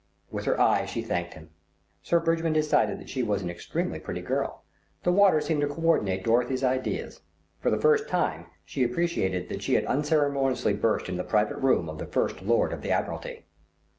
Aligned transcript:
With 0.31 0.45
her 0.45 0.59
eyes 0.59 0.89
she 0.89 1.03
thanked 1.03 1.35
him. 1.35 1.51
Sir 2.01 2.19
Bridgman 2.19 2.53
decided 2.53 2.99
that 2.99 3.07
she 3.07 3.21
was 3.21 3.43
an 3.43 3.51
extremely 3.51 3.99
pretty 3.99 4.21
girl. 4.23 4.63
The 5.03 5.11
water 5.11 5.39
seemed 5.39 5.61
to 5.61 5.67
co 5.67 5.79
ordinate 5.79 6.23
Dorothy's 6.23 6.63
ideas. 6.63 7.21
For 7.59 7.69
the 7.69 7.77
first 7.79 8.09
time 8.09 8.47
she 8.65 8.81
appreciated 8.83 9.47
that 9.49 9.61
she 9.61 9.75
had 9.75 9.85
unceremoniously 9.85 10.73
burst 10.73 11.07
into 11.07 11.21
the 11.21 11.29
private 11.29 11.57
room 11.57 11.87
of 11.87 11.99
the 11.99 12.07
First 12.07 12.41
Lord 12.41 12.73
of 12.73 12.81
the 12.81 12.89
Admiralty. 12.89 13.45